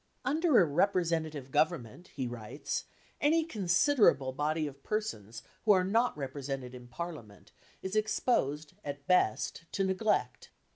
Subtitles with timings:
[0.25, 2.85] "Under a representative government," he writes,
[3.21, 7.51] "any considerable body of persons who are not represented in Parliament
[7.83, 10.49] is exposed, at best, to neglect.